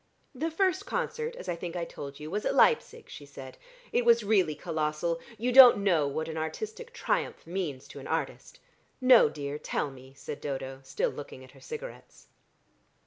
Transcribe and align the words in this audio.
"The 0.33 0.49
first 0.49 0.87
concert, 0.87 1.35
as 1.35 1.47
I 1.47 1.55
think 1.55 1.75
I 1.75 1.85
told 1.85 2.19
you, 2.19 2.31
was 2.31 2.43
at 2.43 2.55
Leipsic," 2.55 3.07
she 3.07 3.27
said. 3.27 3.59
"It 3.91 4.03
was 4.03 4.23
really 4.23 4.55
colossal. 4.55 5.19
You 5.37 5.51
don't 5.51 5.77
know 5.83 6.07
what 6.07 6.27
an 6.27 6.37
artistic 6.37 6.91
triumph 6.91 7.45
means 7.45 7.87
to 7.89 7.99
an 7.99 8.07
artist." 8.07 8.59
"No, 8.99 9.29
dear; 9.29 9.59
tell 9.59 9.91
me," 9.91 10.15
said 10.15 10.41
Dodo, 10.41 10.79
still 10.81 11.11
looking 11.11 11.43
at 11.43 11.51
her 11.51 11.61
cigarettes. 11.61 12.29